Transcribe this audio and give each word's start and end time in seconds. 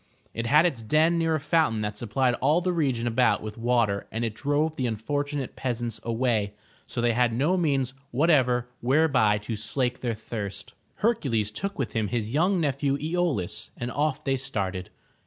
It 0.33 0.47
had 0.47 0.65
its 0.65 0.81
den 0.81 1.19
near 1.19 1.35
a 1.35 1.39
fountain 1.39 1.81
that 1.81 1.95
supplied 1.95 2.33
all 2.41 2.59
the 2.59 2.73
region 2.73 3.05
about 3.05 3.43
with 3.43 3.55
water 3.55 4.07
and 4.11 4.25
it 4.25 4.33
drove 4.33 4.75
the 4.75 4.87
unfortunate 4.87 5.55
peasants 5.55 5.99
away, 6.01 6.55
so 6.87 7.01
they 7.01 7.13
had 7.13 7.31
no 7.31 7.55
means 7.55 7.93
whatever 8.09 8.67
whereby 8.79 9.37
to 9.37 9.55
slake 9.55 9.99
their 10.01 10.15
thirst. 10.15 10.73
Hercules 11.05 11.51
took 11.51 11.77
with 11.77 11.93
him 11.93 12.07
his 12.07 12.33
young 12.33 12.59
nephew 12.59 12.97
Po 12.97 13.25
laus, 13.31 13.69
and 13.77 13.91
off 13.91 14.23
they 14.23 14.37
started. 14.37 14.89